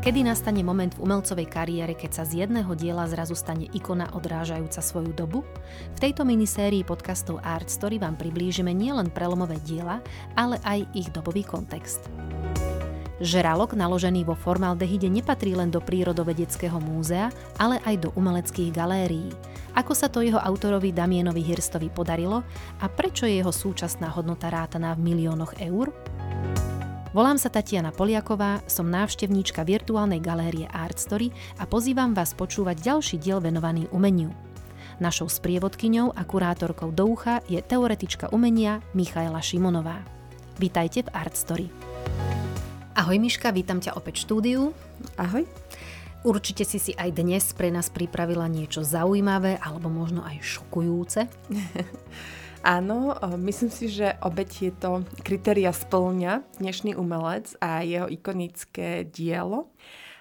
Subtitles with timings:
[0.00, 4.80] Kedy nastane moment v umelcovej kariére, keď sa z jedného diela zrazu stane ikona odrážajúca
[4.80, 5.44] svoju dobu?
[5.92, 10.00] V tejto minisérii podcastov Art Story vám priblížime nielen prelomové diela,
[10.40, 12.08] ale aj ich dobový kontext.
[13.20, 17.28] Žralok naložený vo formaldehyde nepatrí len do prírodovedeckého múzea,
[17.60, 19.28] ale aj do umeleckých galérií.
[19.76, 22.40] Ako sa to jeho autorovi Damienovi Hirstovi podarilo
[22.80, 25.92] a prečo je jeho súčasná hodnota rátaná v miliónoch eur?
[27.10, 33.18] Volám sa Tatiana Poliaková, som návštevníčka virtuálnej galérie Art Story a pozývam vás počúvať ďalší
[33.18, 34.30] diel venovaný umeniu.
[35.02, 40.06] Našou sprievodkyňou a kurátorkou do ucha je teoretička umenia Michaela Šimonová.
[40.62, 41.66] Vítajte v Art Story.
[42.94, 44.60] Ahoj Miška, vítam ťa opäť v štúdiu.
[45.18, 45.42] Ahoj.
[46.22, 51.26] Určite si si aj dnes pre nás pripravila niečo zaujímavé alebo možno aj šokujúce.
[52.60, 59.72] Áno, myslím si, že obe tieto kritéria splňa dnešný umelec a jeho ikonické dielo.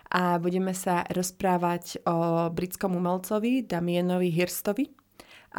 [0.07, 4.87] A budeme sa rozprávať o britskom umelcovi Damienovi Hirstovi,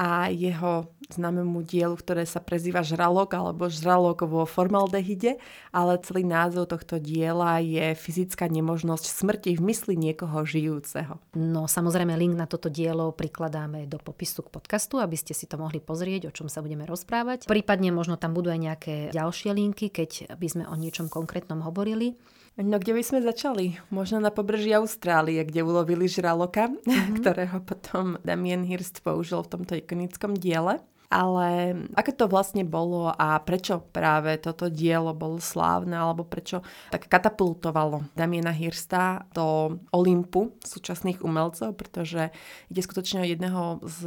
[0.00, 5.36] a jeho známemu dielu, ktoré sa prezýva Žralok alebo Žralok vo formaldehyde,
[5.76, 11.20] ale celý názov tohto diela je fyzická nemožnosť smrti v mysli niekoho žijúceho.
[11.36, 15.60] No samozrejme link na toto dielo prikladáme do popisu k podcastu, aby ste si to
[15.60, 17.44] mohli pozrieť, o čom sa budeme rozprávať.
[17.44, 22.16] Prípadne možno tam budú aj nejaké ďalšie linky, keď by sme o niečom konkrétnom hovorili.
[22.58, 23.78] No kde by sme začali?
[23.94, 27.16] Možno na pobreží Austrálie, kde ulovili žraloka, mm-hmm.
[27.22, 30.82] ktorého potom Damien Hirst použil v tomto ikonickom diele.
[31.10, 36.62] Ale ako to vlastne bolo a prečo práve toto dielo bolo slávne, alebo prečo
[36.94, 42.30] tak katapultovalo Damiena Hirsta do Olympu súčasných umelcov, pretože
[42.70, 44.00] ide skutočne o jedného z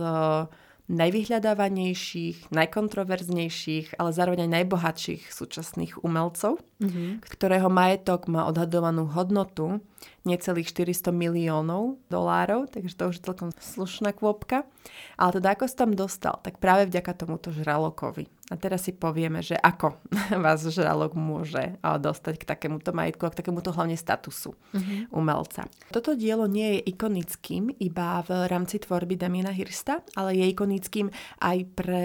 [0.92, 7.24] najvyhľadávanejších, najkontroverznejších, ale zároveň aj najbohatších súčasných umelcov, mm-hmm.
[7.24, 9.80] ktorého majetok má odhadovanú hodnotu
[10.28, 14.68] necelých 400 miliónov dolárov, takže to už je celkom slušná kvopka.
[15.16, 16.36] Ale teda ako sa tam dostal?
[16.44, 18.28] Tak práve vďaka tomuto žralokovi.
[18.52, 20.04] A teraz si povieme, že ako
[20.44, 25.08] vás žralok môže dostať k takémuto majetku a k takémuto hlavne statusu uh-huh.
[25.16, 25.64] umelca.
[25.96, 31.08] Toto dielo nie je ikonickým iba v rámci tvorby Damiena Hirsta, ale je ikonickým
[31.40, 32.04] aj pre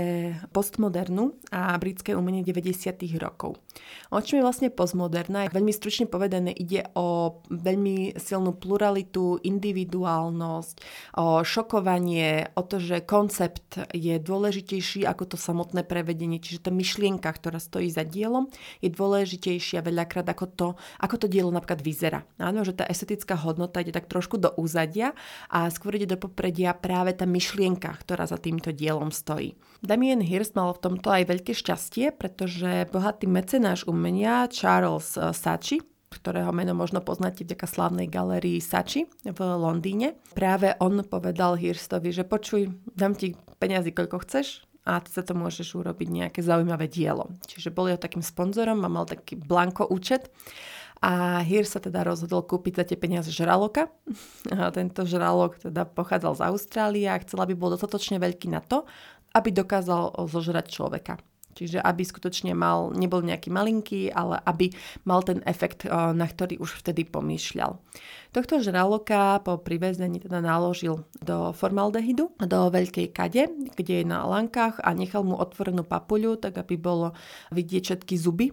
[0.55, 2.95] postmodernu a britské umenie 90.
[3.19, 3.59] rokov.
[4.15, 5.51] O čom je vlastne postmoderná?
[5.51, 10.77] Veľmi stručne povedané ide o veľmi silnú pluralitu, individuálnosť,
[11.19, 17.33] o šokovanie, o to, že koncept je dôležitejší ako to samotné prevedenie, čiže tá myšlienka,
[17.33, 18.53] ktorá stojí za dielom,
[18.85, 20.69] je dôležitejšia veľakrát ako to,
[21.01, 22.29] ako to dielo napríklad vyzerá.
[22.37, 25.17] Áno, že tá estetická hodnota ide tak trošku do úzadia
[25.49, 29.57] a skôr ide do popredia práve tá myšlienka, ktorá za týmto dielom stojí.
[29.81, 36.51] Damien Hirst mal v tomto aj veľké šťastie, pretože bohatý mecenáš umenia Charles Sachi ktorého
[36.57, 40.17] meno možno poznáte vďaka slávnej galérii Sači v Londýne.
[40.33, 45.37] Práve on povedal Hirstovi, že počuj, dám ti peniazy koľko chceš, a ty sa to
[45.37, 47.29] môžeš urobiť nejaké zaujímavé dielo.
[47.45, 50.33] Čiže bol jeho takým sponzorom a mal taký blanko účet.
[51.05, 53.93] A Hir sa teda rozhodol kúpiť za tie peniaze žraloka.
[54.57, 58.89] A tento žralok teda pochádzal z Austrálie a chcel, aby bol dostatočne veľký na to,
[59.37, 61.21] aby dokázal zožrať človeka.
[61.57, 64.71] Čiže aby skutočne mal, nebol nejaký malinký, ale aby
[65.03, 67.79] mal ten efekt, eh, na ktorý už vtedy pomýšľal.
[68.29, 74.85] Tohto žraloka po privezení teda naložil do formaldehydu, do veľkej kade, kde je na lankách
[74.85, 77.17] a nechal mu otvorenú papuľu, tak aby bolo
[77.51, 78.53] vidieť všetky zuby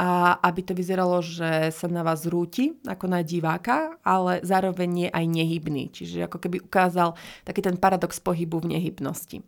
[0.00, 5.08] a aby to vyzeralo, že sa na vás rúti ako na diváka, ale zároveň je
[5.12, 5.92] aj nehybný.
[5.92, 7.14] Čiže ako keby ukázal
[7.44, 9.44] taký ten paradox pohybu v nehybnosti.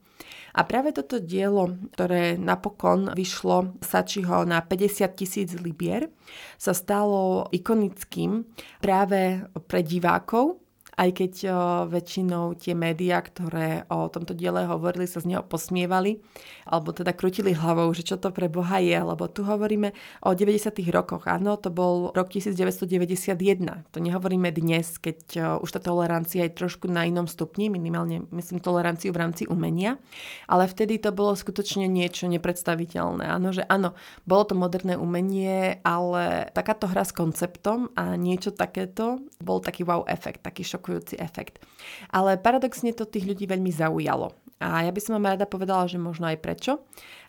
[0.55, 6.09] A práve toto dielo, ktoré napokon vyšlo Sačiho na 50 tisíc libier,
[6.57, 8.47] sa stalo ikonickým
[8.79, 10.64] práve pre divákov,
[10.95, 11.53] aj keď o,
[11.91, 16.23] väčšinou tie médiá, ktoré o tomto diele hovorili, sa z neho posmievali,
[16.67, 19.91] alebo teda krutili hlavou, že čo to pre Boha je, lebo tu hovoríme
[20.23, 20.79] o 90.
[20.95, 21.27] rokoch.
[21.27, 23.91] Áno, to bol rok 1991.
[23.91, 28.63] To nehovoríme dnes, keď o, už tá tolerancia je trošku na inom stupni, minimálne myslím
[28.63, 29.99] toleranciu v rámci umenia,
[30.47, 33.27] ale vtedy to bolo skutočne niečo nepredstaviteľné.
[33.27, 39.21] Áno, že áno, bolo to moderné umenie, ale takáto hra s konceptom a niečo takéto
[39.43, 41.65] bol taký wow efekt, taký šok šokujúci efekt.
[42.13, 44.37] Ale paradoxne to tých ľudí veľmi zaujalo.
[44.63, 46.85] A ja by som vám rada povedala, že možno aj prečo.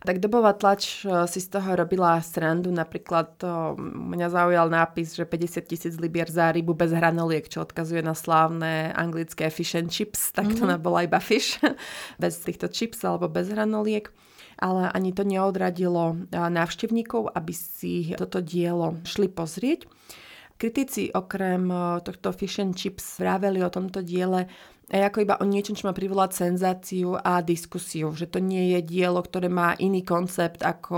[0.06, 5.25] Tak dobová tlač e, si z toho robila srandu, napríklad to mňa zaujal nápis, že
[5.25, 10.30] 50 tisíc libier za rybu bez hranoliek, čo odkazuje na slávne anglické fish and chips,
[10.38, 10.84] tak to mm-hmm.
[10.84, 11.58] bola iba fish,
[12.22, 14.12] bez týchto chips alebo bez hranoliek
[14.56, 19.84] ale ani to neodradilo návštevníkov, aby si toto dielo šli pozrieť.
[20.57, 21.74] Kritici okrem
[22.04, 24.48] tohto fish and chips vraveli o tomto diele
[24.94, 28.14] aj ako iba o niečom, čo má privolať senzáciu a diskusiu.
[28.14, 30.98] Že to nie je dielo, ktoré má iný koncept ako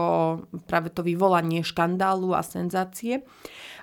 [0.67, 3.23] práve to vyvolanie škandálu a senzácie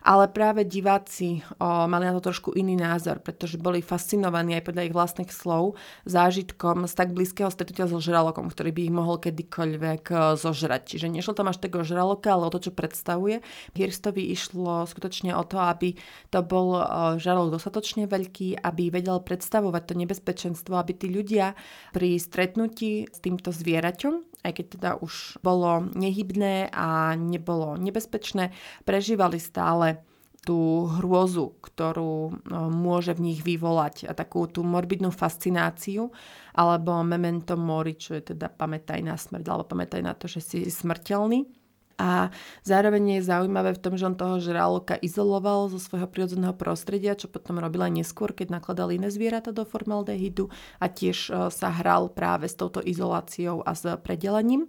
[0.05, 4.83] ale práve diváci o, mali na to trošku iný názor, pretože boli fascinovaní aj podľa
[4.85, 10.05] ich vlastných slov zážitkom z tak blízkeho stretnutia so žralokom, ktorý by ich mohol kedykoľvek
[10.13, 10.93] e, zožrať.
[10.93, 13.41] Čiže nešlo tam až takého žraloka, ale o to, čo predstavuje.
[13.73, 15.97] Hirstovi išlo skutočne o to, aby
[16.29, 16.85] to bol e,
[17.17, 21.55] žralok dostatočne veľký, aby vedel predstavovať to nebezpečenstvo, aby tí ľudia
[21.95, 28.53] pri stretnutí s týmto zvieraťom aj keď teda už bolo nehybné a nebolo nebezpečné,
[28.85, 30.05] prežívali stále
[30.45, 36.13] tú hrôzu, ktorú no, môže v nich vyvolať a takú tú morbidnú fascináciu
[36.53, 40.59] alebo memento mori, čo je teda pamätaj na smrť alebo pamätaj na to, že si
[40.69, 41.64] smrteľný.
[41.95, 42.35] A
[42.67, 47.31] zároveň je zaujímavé v tom, že on toho žraloka izoloval zo svojho prírodzeného prostredia, čo
[47.31, 50.51] potom robil aj neskôr, keď nakladal iné zvieratá do formaldehydu
[50.83, 54.67] a tiež e, sa hral práve s touto izoláciou a s predelením.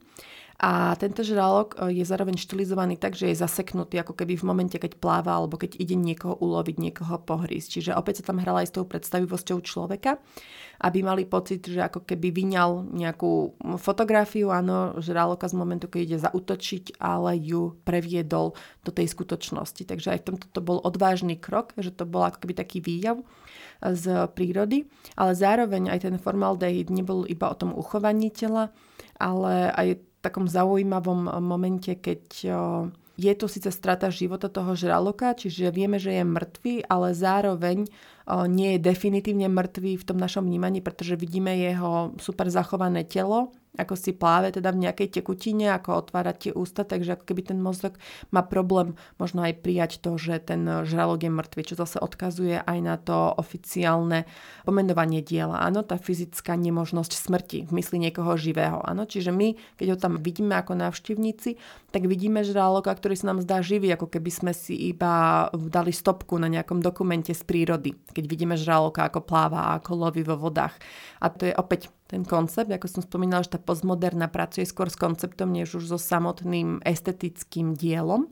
[0.56, 4.80] A tento žralok e, je zároveň štilizovaný tak, že je zaseknutý ako keby v momente,
[4.80, 7.80] keď pláva alebo keď ide niekoho uloviť, niekoho pohrísť.
[7.80, 10.16] Čiže opäť sa tam hrala aj s tou predstavivosťou človeka,
[10.80, 16.18] aby mali pocit, že ako keby vyňal nejakú fotografiu, áno, žraloka z momentu, keď ide
[16.24, 18.56] zautočiť, ale ju previedol
[18.88, 19.84] do tej skutočnosti.
[19.84, 23.20] Takže aj v tomto to bol odvážny krok, že to bol ako keby taký výjav
[23.84, 24.88] z prírody,
[25.20, 28.72] ale zároveň aj ten formaldehyd nebol iba o tom uchovaní tela,
[29.20, 32.22] ale aj takom zaujímavom momente, keď
[33.16, 37.88] je to síce strata života toho žraloka, čiže vieme, že je mŕtvý, ale zároveň
[38.50, 43.94] nie je definitívne mŕtvý v tom našom vnímaní, pretože vidíme jeho super zachované telo, ako
[44.00, 48.00] si pláve teda v nejakej tekutine, ako otvárať tie ústa, takže ako keby ten mozog
[48.32, 52.80] má problém možno aj prijať to, že ten žralok je mŕtvy, čo zase odkazuje aj
[52.80, 54.26] na to oficiálne
[54.64, 55.62] pomenovanie diela.
[55.62, 58.82] Áno, tá fyzická nemožnosť smrti v mysli niekoho živého.
[58.82, 61.60] Áno, čiže my, keď ho tam vidíme ako návštevníci,
[61.92, 66.36] tak vidíme žraloka, ktorý sa nám zdá živý, ako keby sme si iba dali stopku
[66.40, 70.80] na nejakom dokumente z prírody keď vidíme žraloka, ako pláva a ako loví vo vodách.
[71.20, 74.96] A to je opäť ten koncept, ako som spomínala, že tá postmoderna pracuje skôr s
[74.96, 78.32] konceptom, než už so samotným estetickým dielom.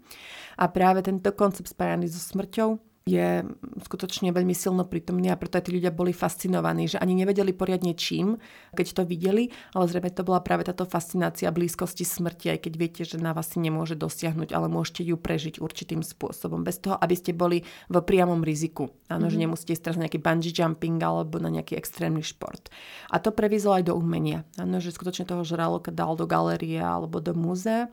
[0.55, 3.43] A práve tento koncept spájaný so smrťou je
[3.83, 7.91] skutočne veľmi silno prítomný a preto aj tí ľudia boli fascinovaní, že ani nevedeli poriadne
[7.99, 8.39] čím,
[8.71, 13.01] keď to videli, ale zrejme to bola práve táto fascinácia blízkosti smrti, aj keď viete,
[13.03, 17.15] že na vás si nemôže dosiahnuť, ale môžete ju prežiť určitým spôsobom, bez toho, aby
[17.19, 18.87] ste boli v priamom riziku.
[19.11, 19.31] Áno, mm-hmm.
[19.31, 19.43] že mhm.
[19.43, 22.71] nemusíte ísť na nejaký bungee jumping alebo na nejaký extrémny šport.
[23.11, 24.47] A to prevízlo aj do umenia.
[24.55, 27.91] Áno, že skutočne toho žraloka dal do galérie alebo do múzea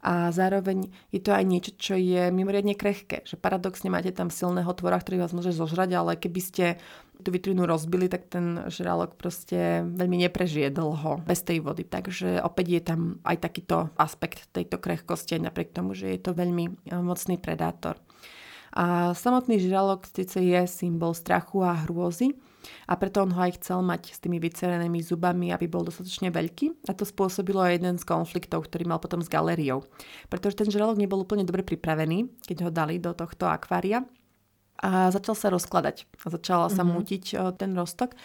[0.00, 3.20] a zároveň je to aj niečo, čo je mimoriadne krehké.
[3.28, 6.64] Že paradoxne máte tam silného tvora, ktorý vás môže zožrať, ale keby ste
[7.20, 11.84] tú vitrinu rozbili, tak ten žralok proste veľmi neprežije dlho bez tej vody.
[11.84, 16.64] Takže opäť je tam aj takýto aspekt tejto krehkosti, napriek tomu, že je to veľmi
[16.64, 18.00] e, mocný predátor.
[18.72, 22.40] A samotný žralok síce je symbol strachu a hrôzy,
[22.88, 26.86] a preto on ho aj chcel mať s tými vycerenými zubami, aby bol dostatočne veľký
[26.88, 29.84] a to spôsobilo aj jeden z konfliktov, ktorý mal potom s galériou.
[30.32, 34.04] Pretože ten žralok nebol úplne dobre pripravený, keď ho dali do tohto akvária
[34.80, 36.08] a začal sa rozkladať.
[36.24, 36.94] A začala sa mm-hmm.
[36.96, 37.24] mutiť
[37.60, 38.16] ten rostok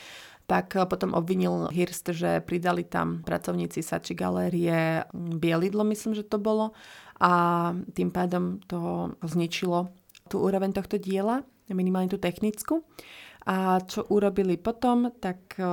[0.46, 6.78] tak potom obvinil Hirst, že pridali tam pracovníci Sači galérie bielidlo, myslím, že to bolo,
[7.18, 9.90] a tým pádom to zničilo
[10.30, 12.86] tú úroveň tohto diela, minimálne tú technickú.
[13.46, 15.66] A čo urobili potom, tak eh,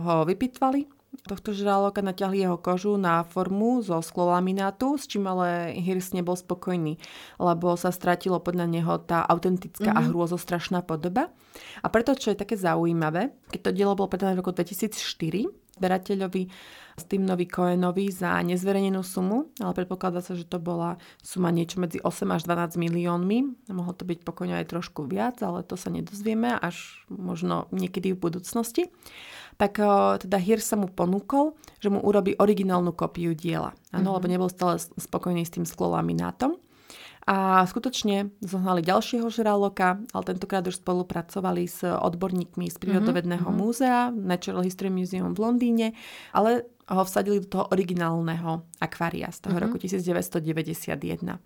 [0.00, 6.12] ho vypitvali tohto žraloka, natiahli jeho kožu na formu zo sklolaminátu, s čím ale Hirs
[6.12, 7.00] nebol spokojný,
[7.40, 9.98] lebo sa stratilo podľa neho tá autentická mm-hmm.
[9.98, 10.08] a mhm.
[10.12, 11.32] hrôzostrašná podoba.
[11.80, 16.48] A preto, čo je také zaujímavé, keď to dielo bolo predané v roku 2004, berateľovi
[16.96, 22.24] Stevenovi Cohenovi za nezverejnenú sumu, ale predpokladá sa, že to bola suma niečo medzi 8
[22.32, 23.68] až 12 miliónmi.
[23.68, 28.22] Mohlo to byť pokojne aj trošku viac, ale to sa nedozvieme až možno niekedy v
[28.24, 28.88] budúcnosti.
[29.60, 29.80] Tak
[30.24, 33.72] teda Hir sa mu ponúkol, že mu urobí originálnu kopiu diela.
[33.92, 34.16] Áno, mm-hmm.
[34.16, 36.60] lebo nebol stále spokojný s tým sklolaminátom.
[37.26, 43.62] A skutočne zohnali ďalšieho žraloka, ale tentokrát už spolupracovali s odborníkmi z prírodovedného mm-hmm.
[43.66, 45.86] múzea, Natural History Museum v Londýne,
[46.30, 49.74] ale ho vsadili do toho originálneho akvária z toho mm-hmm.
[49.74, 51.42] roku 1991.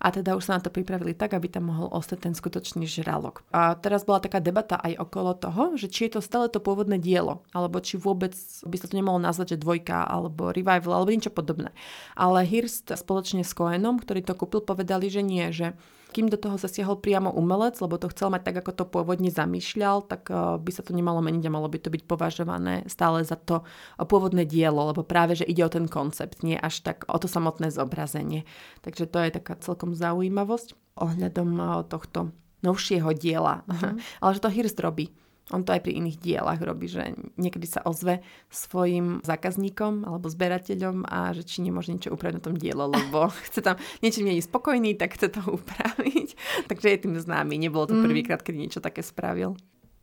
[0.00, 3.46] a teda už sa na to pripravili tak, aby tam mohol ostať ten skutočný žralok.
[3.54, 6.98] A teraz bola taká debata aj okolo toho, že či je to stále to pôvodné
[6.98, 8.34] dielo, alebo či vôbec
[8.66, 11.70] by sa to nemalo nazvať, že dvojka, alebo revival, alebo niečo podobné.
[12.18, 15.78] Ale Hirst spoločne s Cohenom, ktorý to kúpil, povedali, že nie, že
[16.10, 20.04] kým do toho zasiahol priamo umelec, lebo to chcel mať tak, ako to pôvodne zamýšľal,
[20.10, 23.38] tak eh, by sa to nemalo meniť a malo by to byť považované stále za
[23.38, 27.16] to eh, pôvodné dielo, lebo práve, že ide o ten koncept, nie až tak o
[27.16, 28.44] to samotné zobrazenie.
[28.82, 33.64] Takže to je taká celkom zaujímavosť ohľadom eh, tohto novšieho diela.
[33.64, 33.96] Uh-huh.
[34.22, 35.14] Ale že to Hirst robí.
[35.50, 41.06] On to aj pri iných dielach robí, že niekedy sa ozve svojim zákazníkom alebo zberateľom
[41.10, 44.46] a že či nemôže niečo upraviť na tom dielo, lebo chce tam niečo nie je
[44.46, 46.28] spokojný, tak chce to upraviť.
[46.70, 47.58] Takže je tým známy.
[47.58, 48.04] Nebolo to mm.
[48.06, 49.58] prvýkrát, keď niečo také spravil.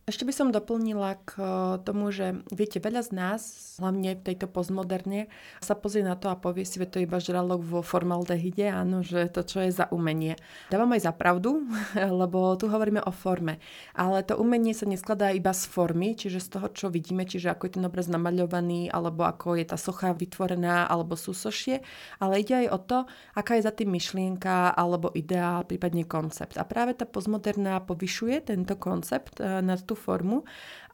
[0.07, 1.49] Ešte by som doplnila k eh,
[1.83, 3.41] tomu, že viete, veľa z nás,
[3.75, 5.27] hlavne v tejto postmoderne,
[5.59, 9.03] sa pozrie na to a povie si, že to je iba žralok vo formaldehyde, áno,
[9.03, 10.39] že to, čo je za umenie.
[10.71, 11.59] Dávam aj za pravdu,
[12.23, 13.59] lebo tu hovoríme o forme.
[13.99, 17.67] Ale to umenie sa neskladá iba z formy, čiže z toho, čo vidíme, čiže ako
[17.67, 21.83] je ten obraz namaľovaný, alebo ako je tá socha vytvorená, alebo súsošie,
[22.23, 22.97] ale ide aj o to,
[23.35, 26.55] aká je za tým myšlienka, alebo ideál, prípadne koncept.
[26.55, 30.45] A práve tá postmoderná povyšuje tento koncept eh, na tú formu.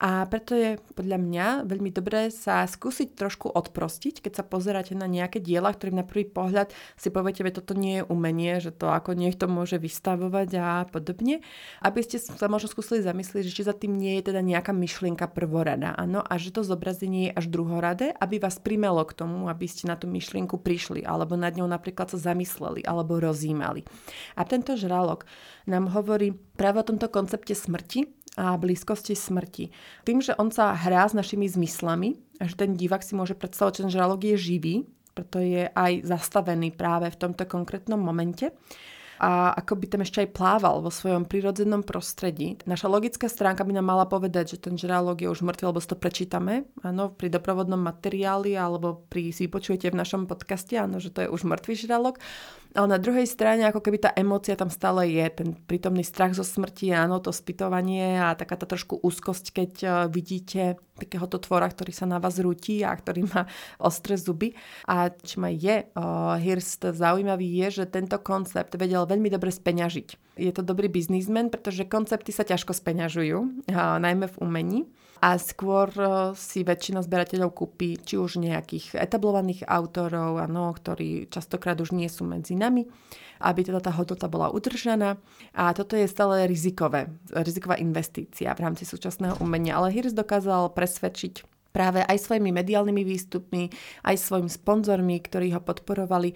[0.04, 5.08] A preto je podľa mňa veľmi dobré sa skúsiť trošku odprostiť, keď sa pozeráte na
[5.08, 8.92] nejaké diela, ktorým na prvý pohľad si poviete, že toto nie je umenie, že to
[8.92, 11.40] ako niekto môže vystavovať a podobne,
[11.80, 15.32] aby ste sa možno skúsili zamyslieť, že či za tým nie je teda nejaká myšlienka
[15.32, 19.72] prvorada, áno, a že to zobrazenie je až druhoradé, aby vás primelo k tomu, aby
[19.72, 23.88] ste na tú myšlienku prišli, alebo nad ňou napríklad sa zamysleli, alebo rozímali.
[24.36, 25.24] A tento žralok
[25.64, 29.70] nám hovorí práve o tomto koncepte smrti, a blízkosti smrti.
[30.04, 33.74] Tým, že on sa hrá s našimi zmyslami, a že ten divák si môže predstavovať,
[33.78, 34.76] že ten žralok je živý,
[35.14, 38.50] preto je aj zastavený práve v tomto konkrétnom momente
[39.22, 42.60] a ako by tam ešte aj plával vo svojom prirodzenom prostredí.
[42.68, 45.88] Naša logická stránka by nám mala povedať, že ten žralok je už mŕtvy, lebo si
[45.88, 51.14] to prečítame, áno, pri doprovodnom materiáli alebo pri si počujete v našom podcaste, áno, že
[51.14, 52.20] to je už mŕtvý žralok.
[52.74, 56.42] Ale na druhej strane, ako keby tá emócia tam stále je, ten prítomný strach zo
[56.42, 61.94] smrti, áno, to spytovanie a taká tá trošku úzkosť, keď uh, vidíte takéhoto tvora, ktorý
[61.94, 63.46] sa na vás rúti a ktorý má
[63.90, 64.58] ostré zuby.
[64.90, 70.42] A čím aj je uh, Hirst zaujímavý je, že tento koncept vedel veľmi dobre speňažiť.
[70.42, 74.82] Je to dobrý biznismen, pretože koncepty sa ťažko speňažujú, uh, najmä v umení
[75.24, 81.80] a skôr e, si väčšina zberateľov kúpi či už nejakých etablovaných autorov, ano, ktorí častokrát
[81.80, 82.84] už nie sú medzi nami,
[83.40, 85.16] aby teda tá hodnota bola udržaná.
[85.56, 89.80] A toto je stále rizikové, riziková investícia v rámci súčasného umenia.
[89.80, 93.74] Ale Hirst dokázal presvedčiť práve aj svojimi mediálnymi výstupmi,
[94.06, 96.36] aj svojimi sponzormi, ktorí ho podporovali, e,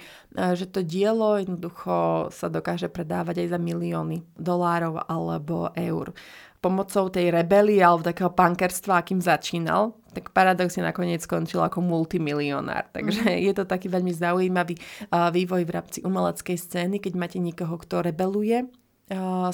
[0.58, 6.12] že to dielo jednoducho sa dokáže predávať aj za milióny dolárov alebo eur
[6.58, 12.90] pomocou tej rebelie alebo takého pankerstva, akým začínal, tak paradoxne nakoniec skončil ako multimilionár.
[12.90, 13.40] Takže mm.
[13.46, 14.76] je to taký veľmi zaujímavý
[15.14, 18.66] uh, vývoj v rámci umeleckej scény, keď máte niekoho, kto rebeluje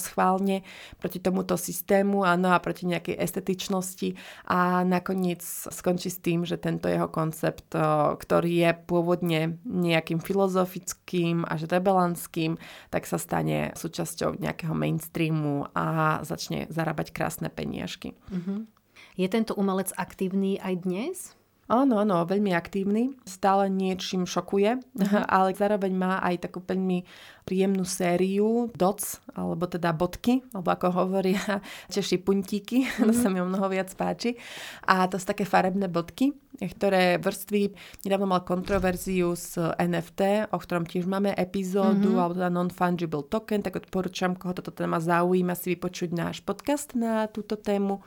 [0.02, 0.66] schválne
[0.98, 4.18] proti tomuto systému áno, a proti nejakej estetičnosti
[4.50, 7.70] a nakoniec skončí s tým, že tento jeho koncept,
[8.18, 12.58] ktorý je pôvodne nejakým filozofickým až rebelantským,
[12.90, 18.18] tak sa stane súčasťou nejakého mainstreamu a začne zarábať krásne peniažky.
[18.34, 18.60] Mm-hmm.
[19.22, 21.18] Je tento umelec aktívny aj dnes?
[21.72, 25.24] Áno, áno, veľmi aktívny, stále niečím šokuje, uh-huh.
[25.40, 27.08] ale zároveň má aj takú veľmi
[27.48, 33.08] príjemnú sériu doc, alebo teda bodky, alebo ako hovoria Češi puntíky, uh-huh.
[33.08, 33.22] to mhm.
[33.24, 34.36] sa mi o mnoho viac páči.
[34.92, 37.72] A to sú také farebné bodky, ktoré vrství,
[38.04, 42.28] nedávno mal kontroverziu s NFT, o ktorom tiež máme epizódu, uh-huh.
[42.28, 47.32] alebo teda non-fungible token, tak odporúčam, koho toto téma zaujíma, si vypočuť náš podcast na
[47.32, 48.04] túto tému.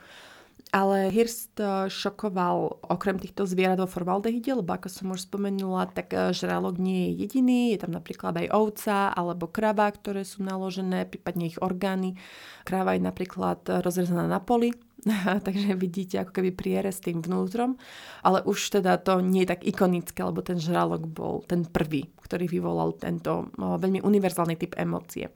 [0.74, 6.10] Ale Hirst eh, šokoval okrem týchto zvierat vo formaldehyde, lebo ako som už spomenula, tak
[6.10, 7.60] eh, žralok nie je jediný.
[7.70, 12.18] Je tam napríklad aj ovca alebo krava, ktoré sú naložené, prípadne ich orgány.
[12.66, 14.74] Kráva je napríklad rozrezaná na poli,
[15.46, 17.78] takže vidíte ako keby priere s tým vnútrom,
[18.26, 22.50] ale už teda to nie je tak ikonické, lebo ten žralok bol ten prvý, ktorý
[22.50, 25.30] vyvolal tento veľmi univerzálny typ emócie.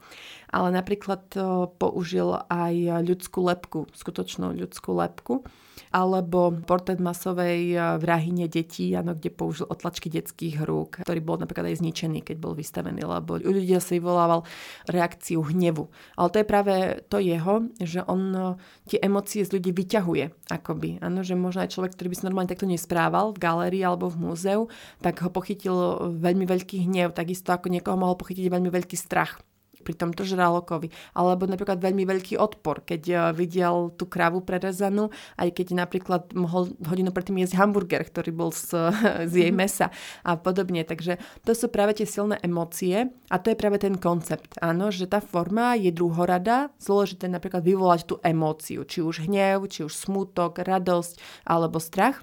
[0.50, 1.30] Ale napríklad
[1.78, 5.46] použil aj ľudskú lepku, skutočnú ľudskú lepku,
[5.90, 11.82] alebo portrét masovej vrahine detí, ano, kde použil otlačky detských rúk, ktorý bol napríklad aj
[11.82, 14.46] zničený, keď bol vystavený, lebo ľudia si vyvolával
[14.86, 15.90] reakciu hnevu.
[16.14, 16.74] Ale to je práve
[17.10, 18.54] to jeho, že on
[18.86, 21.02] tie emócie z ľudí vyťahuje, akoby.
[21.02, 24.30] Ano, že možno aj človek, ktorý by sa normálne takto nesprával v galérii alebo v
[24.30, 24.70] múzeu,
[25.02, 25.74] tak ho pochytil
[26.22, 29.42] veľmi veľký hnev, takisto ako niekoho mohol pochytiť veľmi veľký strach
[29.80, 30.92] pri tomto žralokovi.
[31.16, 35.08] Alebo napríklad veľmi veľký odpor, keď uh, videl tú kravu prerezanú,
[35.40, 38.92] aj keď napríklad mohol hodinu predtým jesť hamburger, ktorý bol z,
[39.30, 39.58] z jej mhm.
[39.58, 39.86] mesa
[40.22, 40.84] a podobne.
[40.84, 44.60] Takže to sú práve tie silné emócie a to je práve ten koncept.
[44.60, 49.86] Áno, že tá forma je druhorada, zložité napríklad vyvolať tú emóciu, či už hnev, či
[49.86, 52.22] už smutok, radosť alebo strach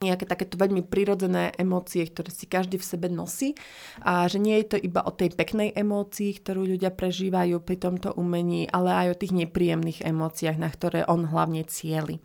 [0.00, 3.52] nejaké takéto veľmi prirodzené emócie, ktoré si každý v sebe nosí
[4.00, 8.16] a že nie je to iba o tej peknej emócii, ktorú ľudia prežívajú pri tomto
[8.16, 12.16] umení, ale aj o tých nepríjemných emóciách, na ktoré on hlavne cieli.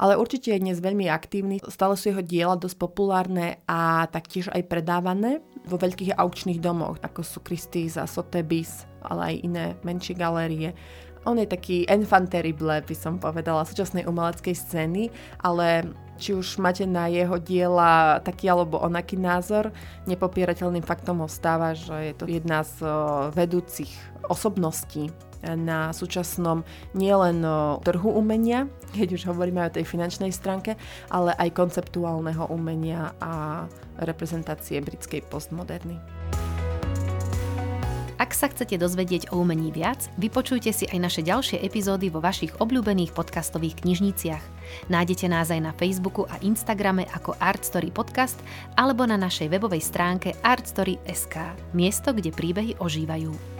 [0.00, 4.64] Ale určite je dnes veľmi aktívny, stále sú jeho diela dosť populárne a taktiež aj
[4.64, 10.72] predávané vo veľkých aukčných domoch, ako sú Christie's a Sotheby's, ale aj iné menšie galérie.
[11.28, 15.12] On je taký enfant terrible, by som povedala, súčasnej umeleckej scény,
[15.44, 19.70] ale či už máte na jeho diela taký alebo onaký názor,
[20.10, 22.82] nepopierateľným faktom ostáva, že je to jedna z
[23.32, 23.94] vedúcich
[24.26, 26.66] osobností na súčasnom
[26.98, 27.46] nielen
[27.86, 30.74] trhu umenia, keď už hovoríme o tej finančnej stránke,
[31.14, 33.64] ale aj konceptuálneho umenia a
[34.02, 36.17] reprezentácie britskej postmoderny.
[38.18, 42.50] Ak sa chcete dozvedieť o umení viac, vypočujte si aj naše ďalšie epizódy vo vašich
[42.58, 44.42] obľúbených podcastových knižniciach.
[44.90, 48.42] Nájdete nás aj na Facebooku a Instagrame ako Artstory Podcast
[48.74, 53.57] alebo na našej webovej stránke artstory.sk, miesto, kde príbehy ožívajú.